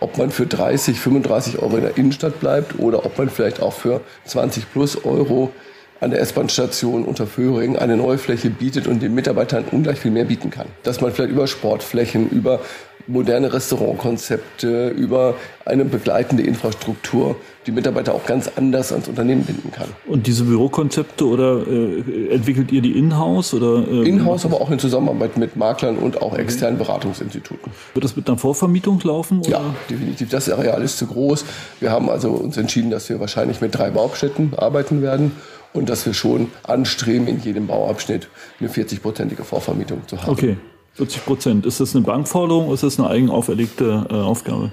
[0.00, 3.72] ob man für 30, 35 Euro in der Innenstadt bleibt oder ob man vielleicht auch
[3.72, 5.52] für 20 plus Euro
[6.00, 10.24] an der S-Bahn-Station unter Föhring eine neue Fläche bietet und den Mitarbeitern ungleich viel mehr
[10.24, 10.66] bieten kann.
[10.82, 12.60] Dass man vielleicht über Sportflächen, über
[13.06, 15.34] moderne Restaurantkonzepte, über
[15.64, 17.36] eine begleitende Infrastruktur
[17.66, 19.88] die Mitarbeiter auch ganz anders ans Unternehmen binden kann.
[20.06, 23.86] Und diese Bürokonzepte oder äh, entwickelt ihr die in-house oder?
[23.86, 27.70] Äh, in-house, aber auch in Zusammenarbeit mit Maklern und auch externen Beratungsinstituten.
[27.94, 29.40] Wird das mit einer Vorvermietung laufen?
[29.40, 29.50] Oder?
[29.50, 30.30] Ja, definitiv.
[30.30, 31.44] Das Areal ist zu groß.
[31.80, 35.32] Wir haben also uns entschieden, dass wir wahrscheinlich mit drei Bauabschnitten arbeiten werden
[35.72, 38.28] und dass wir schon anstreben, in jedem Bauabschnitt
[38.60, 40.30] eine 40-prozentige Vorvermietung zu haben.
[40.30, 40.56] Okay,
[40.94, 41.66] 40 Prozent.
[41.66, 44.72] Ist das eine Bankforderung oder ist das eine eigen auferlegte äh, Aufgabe?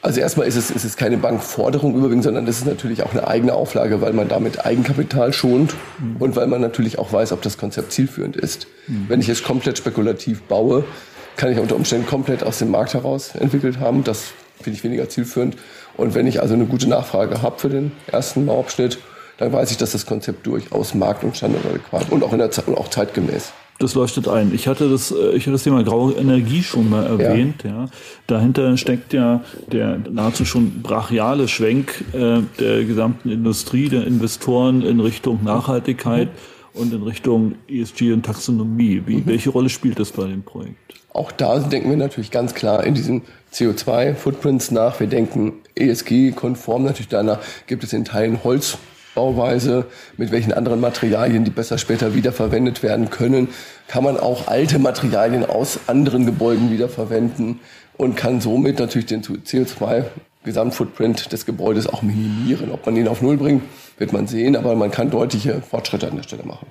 [0.00, 3.26] Also erstmal ist es, ist es keine Bankforderung überwiegend, sondern das ist natürlich auch eine
[3.26, 6.16] eigene Auflage, weil man damit Eigenkapital schont mhm.
[6.20, 8.68] und weil man natürlich auch weiß, ob das Konzept zielführend ist.
[8.86, 9.06] Mhm.
[9.08, 10.84] Wenn ich jetzt komplett spekulativ baue,
[11.36, 14.04] kann ich unter Umständen komplett aus dem Markt heraus entwickelt haben.
[14.04, 14.28] Das
[14.60, 15.56] finde ich weniger zielführend.
[15.96, 18.98] Und wenn ich also eine gute Nachfrage habe für den ersten Bauabschnitt,
[19.38, 22.68] dann weiß ich, dass das Konzept durchaus markt- und standardadäquat und auch in der Zeit
[22.68, 23.52] und auch zeitgemäß.
[23.78, 24.52] Das leuchtet ein.
[24.52, 27.62] Ich hatte das, äh, ich hatte das Thema graue Energie schon mal erwähnt.
[27.62, 27.70] Ja.
[27.70, 27.86] ja.
[28.26, 34.98] Dahinter steckt ja der nahezu schon brachiale Schwenk äh, der gesamten Industrie, der Investoren in
[34.98, 36.80] Richtung Nachhaltigkeit mhm.
[36.80, 39.02] und in Richtung ESG und Taxonomie.
[39.06, 39.26] Wie, mhm.
[39.26, 40.94] Welche Rolle spielt das bei dem Projekt?
[41.12, 44.98] Auch da denken wir natürlich ganz klar in diesen CO2-Footprints nach.
[44.98, 47.38] Wir denken ESG-konform natürlich danach.
[47.68, 48.76] Gibt es in Teilen Holz
[49.14, 53.48] Bauweise, mit welchen anderen Materialien, die besser später wiederverwendet werden können,
[53.88, 57.60] kann man auch alte Materialien aus anderen Gebäuden wiederverwenden
[57.96, 60.04] und kann somit natürlich den CO2
[60.44, 62.70] Gesamtfootprint des Gebäudes auch minimieren.
[62.70, 63.62] Ob man ihn auf Null bringt,
[63.98, 66.66] wird man sehen, aber man kann deutliche Fortschritte an der Stelle machen.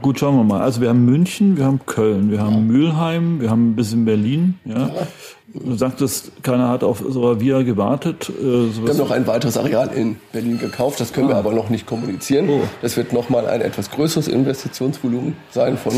[0.00, 0.60] Gut, schauen wir mal.
[0.60, 2.60] Also wir haben München, wir haben Köln, wir haben ja.
[2.60, 4.58] Mülheim, wir haben ein bisschen Berlin.
[4.64, 4.86] Ja.
[4.86, 5.06] ja.
[5.52, 8.30] Du sagtest, keiner hat auf Soravia gewartet.
[8.30, 11.30] Äh, wir haben noch ein weiteres Areal in Berlin gekauft, das können ah.
[11.30, 12.48] wir aber noch nicht kommunizieren.
[12.48, 12.60] Oh.
[12.82, 15.92] Das wird nochmal ein etwas größeres Investitionsvolumen sein von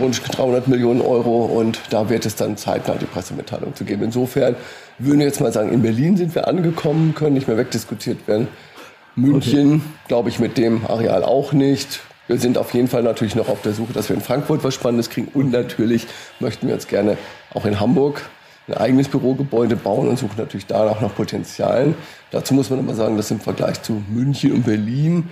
[0.00, 4.02] rund 300 Millionen Euro und da wird es dann zeitnah die Pressemitteilung zu geben.
[4.02, 4.56] Insofern
[4.98, 8.48] würden wir jetzt mal sagen, in Berlin sind wir angekommen, können nicht mehr wegdiskutiert werden.
[9.14, 9.80] München, okay.
[10.08, 12.00] glaube ich, mit dem Areal auch nicht.
[12.30, 14.72] Wir sind auf jeden Fall natürlich noch auf der Suche, dass wir in Frankfurt was
[14.72, 15.26] Spannendes kriegen.
[15.34, 16.06] Und natürlich
[16.38, 17.18] möchten wir uns gerne
[17.52, 18.22] auch in Hamburg
[18.68, 21.96] ein eigenes Bürogebäude bauen und suchen natürlich da auch noch Potenzialen.
[22.30, 25.28] Dazu muss man aber sagen, dass im Vergleich zu München und Berlin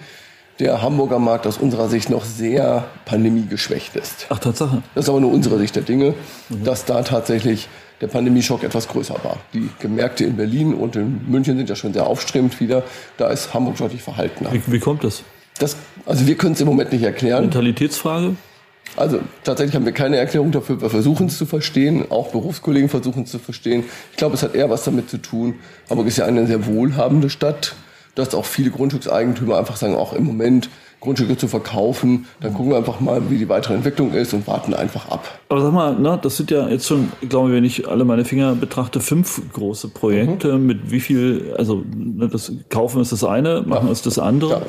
[0.59, 4.27] der Hamburger Markt aus unserer Sicht noch sehr pandemiegeschwächt ist.
[4.29, 4.83] Ach, Tatsache.
[4.97, 6.15] Das ist aber nur unsere Sicht der Dinge,
[6.49, 6.65] mhm.
[6.65, 7.69] dass da tatsächlich
[8.01, 9.37] der Pandemieschock etwas größer war.
[9.53, 12.83] Die Märkte in Berlin und in München sind ja schon sehr aufstrebend wieder.
[13.19, 14.53] Da ist Hamburg deutlich verhaltener.
[14.53, 15.23] Wie, wie kommt das?
[15.59, 15.77] Das?
[16.07, 17.43] Also wir können es im Moment nicht erklären.
[17.43, 18.37] Mentalitätsfrage?
[18.97, 20.81] Also tatsächlich haben wir keine Erklärung dafür.
[20.81, 22.07] Wir versuchen es zu verstehen.
[22.11, 23.85] Auch Berufskollegen versuchen es zu verstehen.
[24.11, 25.55] Ich glaube, es hat eher was damit zu tun.
[25.89, 27.77] Hamburg ist ja eine sehr wohlhabende Stadt,
[28.15, 30.69] dass auch viele Grundstückseigentümer einfach sagen, auch im Moment
[31.01, 32.27] Grundstücke zu verkaufen.
[32.41, 35.39] Dann gucken wir einfach mal, wie die weitere Entwicklung ist und warten einfach ab.
[35.49, 38.25] Aber sag mal, ne, das sind ja jetzt schon, ich glaube, wenn ich alle meine
[38.25, 40.59] Finger betrachte, fünf große Projekte.
[40.59, 40.67] Mhm.
[40.67, 43.93] Mit wie viel, also ne, das Kaufen ist das eine, Machen ja.
[43.93, 44.51] ist das andere.
[44.51, 44.63] Ja.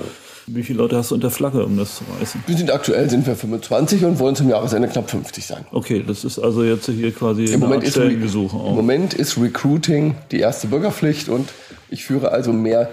[0.47, 2.43] Wie viele Leute hast du unter Flagge, um das zu reißen?
[2.47, 5.65] Wir sind aktuell sind wir 25 und wollen zum Jahresende knapp 50 sein.
[5.71, 10.39] Okay, das ist also jetzt hier quasi Im Moment ist Im Moment ist Recruiting die
[10.39, 11.49] erste Bürgerpflicht und
[11.89, 12.89] ich führe also mehr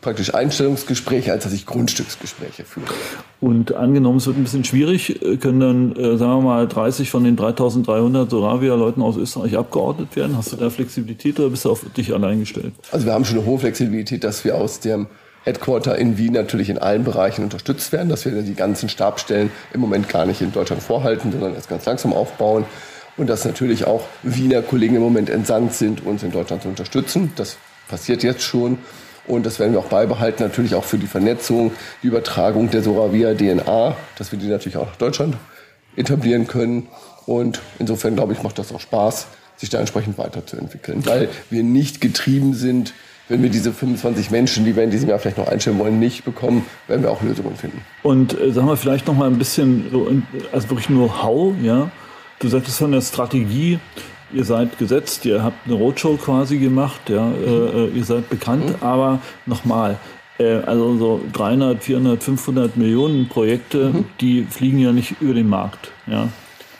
[0.00, 2.86] praktisch Einstellungsgespräche, als dass ich Grundstücksgespräche führe.
[3.40, 7.24] Und angenommen, es wird ein bisschen schwierig, können dann, äh, sagen wir mal, 30 von
[7.24, 10.36] den 3300 Soravia-Leuten aus Österreich abgeordnet werden?
[10.36, 12.72] Hast du da Flexibilität oder bist du auf dich allein gestellt?
[12.92, 15.06] Also wir haben schon eine hohe Flexibilität, dass wir aus dem
[15.48, 19.80] Headquarter in Wien natürlich in allen Bereichen unterstützt werden, dass wir die ganzen Stabstellen im
[19.80, 22.66] Moment gar nicht in Deutschland vorhalten, sondern erst ganz langsam aufbauen.
[23.16, 27.32] Und dass natürlich auch Wiener Kollegen im Moment entsandt sind, uns in Deutschland zu unterstützen.
[27.34, 27.56] Das
[27.88, 28.78] passiert jetzt schon.
[29.26, 33.34] Und das werden wir auch beibehalten, natürlich auch für die Vernetzung, die Übertragung der Soravia
[33.34, 35.36] DNA, dass wir die natürlich auch nach Deutschland
[35.96, 36.88] etablieren können.
[37.26, 42.00] Und insofern, glaube ich, macht das auch Spaß, sich da entsprechend weiterzuentwickeln, weil wir nicht
[42.00, 42.94] getrieben sind
[43.28, 46.24] wenn wir diese 25 Menschen, die wir in diesem Jahr vielleicht noch einstellen wollen, nicht
[46.24, 47.82] bekommen, werden wir auch Lösungen finden.
[48.02, 50.10] Und äh, sagen wir vielleicht noch mal ein bisschen so,
[50.52, 51.90] also wirklich nur How, ja.
[52.40, 53.80] Du sagtest von der Strategie,
[54.32, 57.34] ihr seid gesetzt, ihr habt eine Roadshow quasi gemacht, ja, mhm.
[57.74, 58.76] äh, ihr seid bekannt, mhm.
[58.80, 59.98] aber nochmal,
[60.38, 64.04] äh, also so 300, 400, 500 Millionen Projekte, mhm.
[64.20, 66.28] die fliegen ja nicht über den Markt, ja.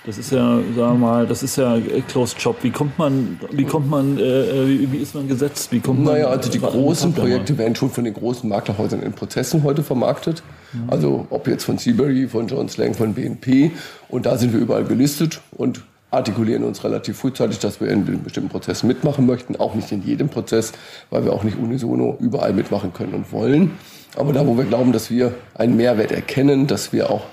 [0.08, 1.76] Das ist ja, sagen wir mal, das ist ja
[2.08, 2.56] Closed Shop.
[2.62, 5.70] Wie kommt man, wie kommt man, äh, äh, wie, wie, ist man gesetzt?
[5.70, 6.14] Wie kommt man?
[6.14, 10.42] Naja, also die großen Projekte werden schon von den großen Maklerhäusern in Prozessen heute vermarktet.
[10.72, 10.88] Mhm.
[10.88, 13.72] Also ob jetzt von Seabury, von John Slang, von BNP.
[14.08, 18.48] Und da sind wir überall gelistet und artikulieren uns relativ frühzeitig, dass wir in bestimmten
[18.48, 19.56] Prozessen mitmachen möchten.
[19.56, 20.72] Auch nicht in jedem Prozess,
[21.10, 23.72] weil wir auch nicht unisono überall mitmachen können und wollen.
[24.16, 27.26] Aber da, wo wir glauben, dass wir einen Mehrwert erkennen, dass wir auch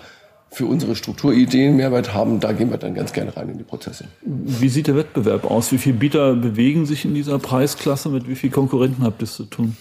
[0.55, 4.05] für unsere Strukturideen Mehrwert haben, da gehen wir dann ganz gerne rein in die Prozesse.
[4.21, 5.73] Wie sieht der Wettbewerb aus?
[5.73, 8.07] Wie viele Bieter bewegen sich in dieser Preisklasse?
[8.07, 9.75] Mit wie vielen Konkurrenten habt ihr es zu tun?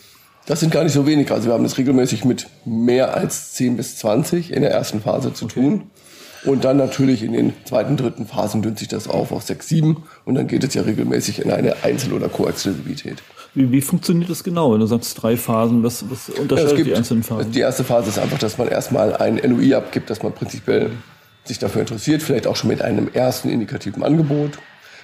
[0.47, 1.31] Das sind gar nicht so wenig.
[1.31, 5.33] Also wir haben das regelmäßig mit mehr als 10 bis 20 in der ersten Phase
[5.33, 5.55] zu okay.
[5.55, 5.83] tun.
[6.45, 10.03] Und dann natürlich in den zweiten, dritten Phasen dünnt sich das auf auf 6, 7
[10.25, 13.23] und dann geht es ja regelmäßig in eine Einzel- oder Koexklusivität.
[13.55, 15.83] Wie, wie funktioniert das genau, wenn du sagst drei Phasen?
[15.83, 17.53] Was, was unterscheidet ja, gibt, die einzelnen Phasen?
[17.53, 20.91] Die erste Phase ist einfach, dass man erstmal ein LOI abgibt, dass man prinzipiell
[21.45, 24.59] sich dafür interessiert, vielleicht auch schon mit einem ersten indikativen Angebot.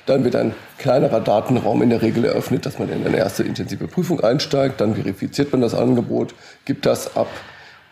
[0.06, 3.86] Dann wird ein kleinerer Datenraum in der Regel eröffnet, dass man in eine erste intensive
[3.86, 4.80] Prüfung einsteigt.
[4.80, 7.28] Dann verifiziert man das Angebot, gibt das ab.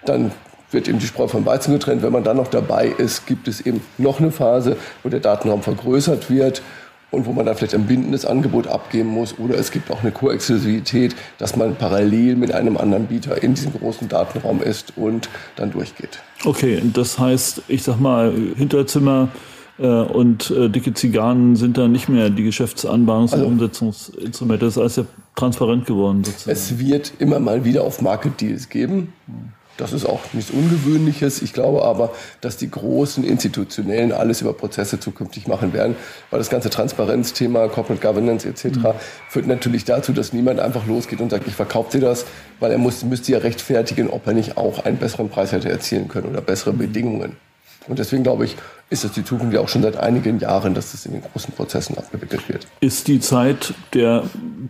[0.05, 0.33] Dann
[0.71, 2.03] wird eben die Spreu vom Weizen getrennt.
[2.03, 5.63] Wenn man dann noch dabei ist, gibt es eben noch eine Phase, wo der Datenraum
[5.63, 6.63] vergrößert wird
[7.11, 10.13] und wo man dann vielleicht ein bindendes Angebot abgeben muss oder es gibt auch eine
[10.13, 15.71] Koexklusivität, dass man parallel mit einem anderen Bieter in diesem großen Datenraum ist und dann
[15.71, 16.21] durchgeht.
[16.45, 19.29] Okay, das heißt, ich sag mal, Hinterzimmer
[19.79, 24.67] äh, und äh, dicke Zigarren sind da nicht mehr die Geschäftsanbahnungs- also, und Umsetzungsinstrumente.
[24.67, 25.05] Das ist alles ja
[25.35, 26.51] transparent geworden sozusagen.
[26.51, 29.13] Es wird immer mal wieder auf Market Deals geben.
[29.79, 31.41] Das ist auch nichts Ungewöhnliches.
[31.41, 32.11] Ich glaube aber,
[32.41, 35.97] dass die großen Institutionellen alles über Prozesse zukünftig machen werden,
[36.31, 38.65] weil das ganze Transparenzthema, Corporate Governance etc.
[38.65, 38.87] Mhm.
[39.31, 42.27] führt natürlich dazu, dass niemand einfach losgeht und sagt, ich verkaufe dir das,
[42.59, 46.09] weil er muss, müsste ja rechtfertigen, ob er nicht auch einen besseren Preis hätte erzielen
[46.09, 46.79] können oder bessere mhm.
[46.79, 47.48] Bedingungen.
[47.89, 48.57] Und deswegen glaube ich,
[48.91, 51.53] ist das die Zukunft ja auch schon seit einigen Jahren, dass das in den großen
[51.55, 52.67] Prozessen abgewickelt wird.
[52.81, 54.25] Ist die Zeit der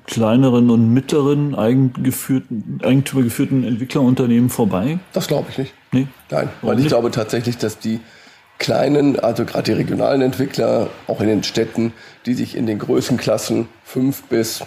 [0.07, 4.99] kleineren und mittleren eigengeführten, eigentümergeführten Entwicklerunternehmen vorbei?
[5.13, 5.75] Das glaube ich nicht.
[5.93, 6.07] Nee?
[6.31, 8.01] Nein, weil ich glaube tatsächlich, dass die
[8.59, 11.93] kleinen, also gerade die regionalen Entwickler, auch in den Städten,
[12.27, 14.65] die sich in den Größenklassen 5 bis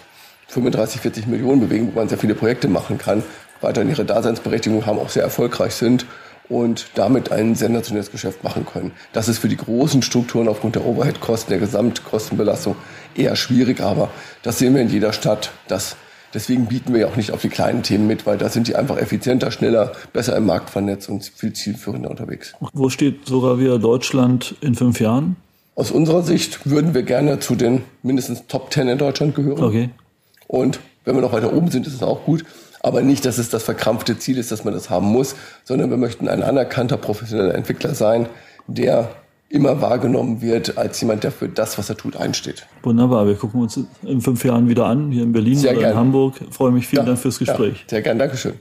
[0.48, 3.22] 35, 40 Millionen bewegen, wo man sehr viele Projekte machen kann,
[3.60, 6.06] weiterhin ihre Daseinsberechtigung haben, auch sehr erfolgreich sind
[6.48, 8.92] und damit ein sensationelles Geschäft machen können.
[9.12, 12.76] Das ist für die großen Strukturen aufgrund der Overhead-Kosten, der Gesamtkostenbelastung
[13.14, 14.10] eher schwierig, aber
[14.42, 15.52] das sehen wir in jeder Stadt.
[15.68, 15.96] Das,
[16.34, 18.76] deswegen bieten wir ja auch nicht auf die kleinen Themen mit, weil da sind die
[18.76, 22.54] einfach effizienter, schneller, besser im Markt vernetzt und viel zielführender unterwegs.
[22.72, 25.36] Wo steht sogar wieder Deutschland in fünf Jahren?
[25.74, 29.62] Aus unserer Sicht würden wir gerne zu den mindestens Top Ten in Deutschland gehören.
[29.62, 29.90] Okay.
[30.46, 32.44] Und wenn wir noch weiter oben sind, ist es auch gut.
[32.82, 35.96] Aber nicht, dass es das verkrampfte Ziel ist, dass man das haben muss, sondern wir
[35.96, 38.26] möchten ein anerkannter professioneller Entwickler sein,
[38.66, 39.10] der
[39.48, 42.66] immer wahrgenommen wird als jemand, der für das, was er tut, einsteht.
[42.82, 43.26] Wunderbar.
[43.26, 45.92] Wir gucken uns in fünf Jahren wieder an, hier in Berlin Sehr oder gern.
[45.92, 46.40] in Hamburg.
[46.48, 46.86] Ich freue mich.
[46.88, 47.80] Vielen Ja, Dank fürs Gespräch.
[47.80, 48.18] Ja, sehr gern.
[48.18, 48.54] Dankeschön.